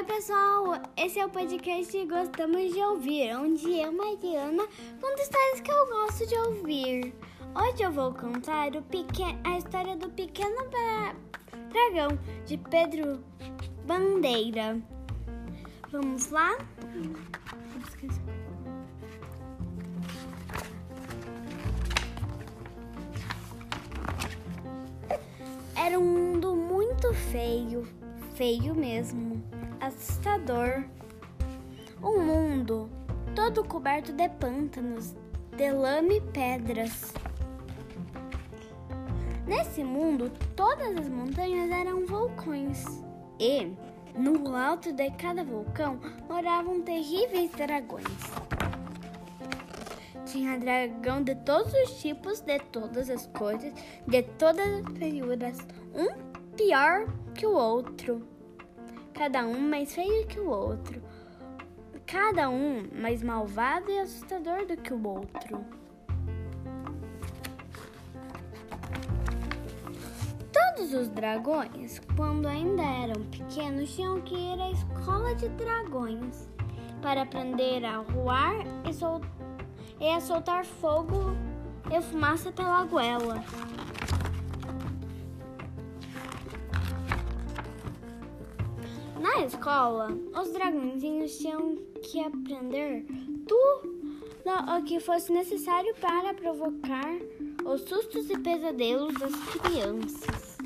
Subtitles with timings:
[0.00, 0.80] Oi, pessoal!
[0.96, 4.66] Esse é o podcast Gostamos de Ouvir, onde eu, Mariana,
[4.98, 7.14] conto histórias que eu gosto de ouvir.
[7.54, 8.70] Hoje eu vou contar
[9.44, 10.56] a história do Pequeno
[11.68, 13.22] Dragão, de Pedro
[13.86, 14.80] Bandeira.
[15.92, 16.56] Vamos lá?
[25.76, 27.86] Era um mundo muito feio,
[28.34, 30.84] feio mesmo assustador.
[32.02, 32.88] Um mundo
[33.34, 35.14] todo coberto de pântanos,
[35.56, 37.12] de lama e pedras.
[39.46, 42.84] Nesse mundo, todas as montanhas eram vulcões
[43.38, 43.72] e,
[44.16, 48.04] no alto de cada vulcão, moravam terríveis dragões.
[50.26, 53.72] Tinha dragão de todos os tipos, de todas as cores,
[54.06, 55.58] de todas as feiuras,
[55.94, 58.24] um pior que o outro
[59.20, 60.98] cada um mais feio que o outro,
[62.06, 65.62] cada um mais malvado e assustador do que o outro.
[70.50, 76.48] Todos os dragões, quando ainda eram pequenos, tinham que ir à escola de dragões
[77.02, 78.54] para aprender a voar
[78.88, 79.20] e, sol
[80.00, 81.36] e a soltar fogo
[81.90, 83.44] e fumaça pela goela.
[89.40, 93.06] Na escola, os dragõezinhos tinham que aprender
[93.48, 94.12] tudo
[94.76, 97.16] o que fosse necessário para provocar
[97.64, 100.58] os sustos e pesadelos das crianças.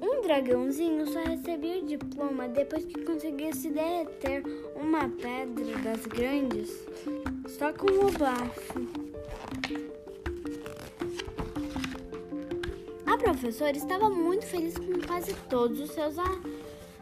[0.00, 4.42] Um dragãozinho só recebia o diploma depois que conseguia se derreter
[4.74, 6.70] uma pedra das grandes
[7.46, 9.02] só com o bafo.
[13.22, 16.16] Professora estava muito feliz com quase todos os seus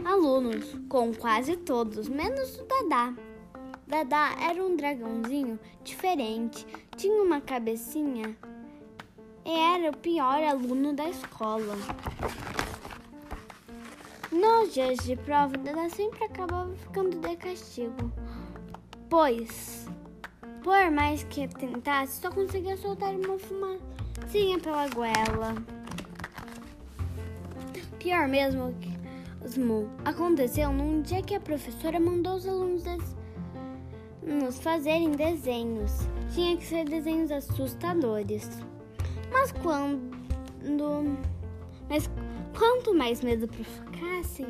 [0.05, 3.15] alunos, com quase todos, menos o Dadá.
[3.87, 8.37] Dadá era um dragãozinho diferente, tinha uma cabecinha
[9.47, 11.75] e era o pior aluno da escola.
[14.31, 18.13] Nos dias de prova, Dadá sempre acabava ficando de castigo,
[19.09, 19.89] pois,
[20.63, 25.80] por mais que tentasse, só conseguia soltar uma fumacinha pela goela.
[28.11, 28.75] Pior mesmo
[30.05, 32.83] aconteceu num dia que a professora mandou os alunos
[34.21, 35.93] nos fazerem desenhos.
[36.35, 38.51] Tinha que ser desenhos assustadores.
[39.31, 40.11] Mas quando.
[41.89, 42.11] Mas
[42.59, 44.45] quanto mais medo provocasse,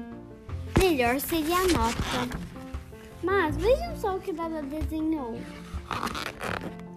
[0.79, 2.39] melhor seria a nota.
[3.23, 5.35] Mas vejam só o que Dada desenhou.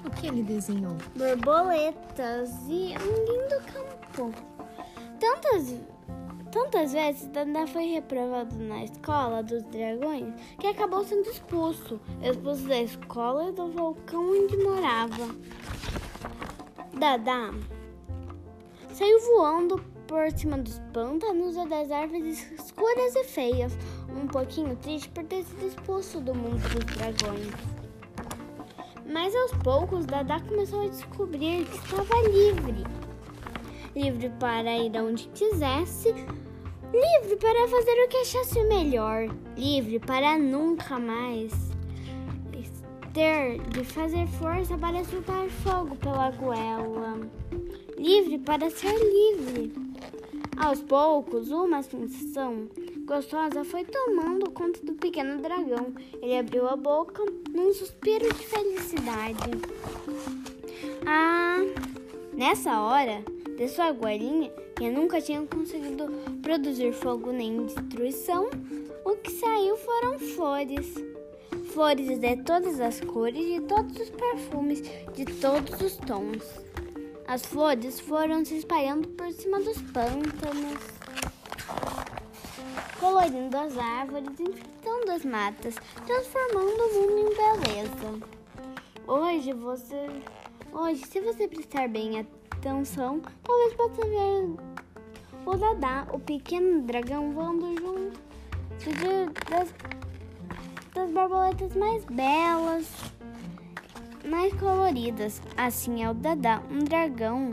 [0.06, 0.96] O que ele desenhou?
[1.13, 4.34] Borboletas e um lindo campo.
[5.19, 5.73] Tantas
[6.53, 12.80] Tantas vezes Dada foi reprovado na escola dos dragões que acabou sendo expulso, expulso da
[12.80, 15.36] escola e do vulcão onde morava.
[16.94, 17.56] Dada
[18.91, 23.75] saiu voando por cima dos pântanos e das árvores escuras e feias,
[24.16, 27.52] um pouquinho triste por ter sido expulso do mundo dos dragões.
[29.12, 32.84] Mas aos poucos, Dada começou a descobrir que estava livre.
[33.96, 36.14] Livre para ir aonde quisesse,
[36.94, 39.28] Livre para fazer o que achasse melhor.
[39.58, 41.52] Livre para nunca mais
[43.14, 47.20] ter de fazer força para soltar fogo pela goela.
[47.98, 49.74] Livre para ser livre.
[50.58, 52.68] Aos poucos, uma sensação
[53.06, 55.94] gostosa foi tomando conta do pequeno dragão.
[56.22, 59.50] Ele abriu a boca num suspiro de felicidade.
[61.06, 61.58] Ah,
[62.34, 63.24] nessa hora,
[63.63, 68.50] de sua goelinha, que nunca tinha conseguido produzir fogo nem destruição,
[69.06, 70.94] o que saiu foram flores.
[71.72, 74.81] Flores de todas as cores, de todos os perfumes,
[75.13, 76.44] de todos os tons.
[77.25, 80.84] As flores foram se espalhando por cima dos pântanos,
[82.99, 88.34] colorindo as árvores, enfeitando as matas, transformando o mundo em beleza.
[89.08, 90.08] Hoje você,
[90.73, 94.55] hoje, se você prestar bem atenção, talvez possa ver
[95.46, 97.75] o Dadá, o pequeno dragão, voando
[98.79, 99.73] junto das,
[100.93, 102.90] das borboletas mais belas,
[104.25, 105.41] mais coloridas.
[105.55, 107.52] Assim é o Dadá, um dragão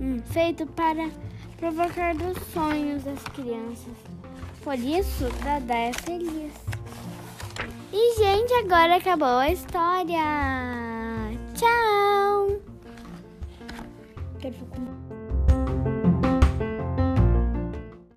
[0.00, 1.10] hum, feito para
[1.56, 3.96] provocar dos sonhos das crianças.
[4.62, 6.52] Por isso, Dadá é feliz.
[7.92, 10.97] E, gente, agora acabou a história.
[11.58, 12.54] Tchau!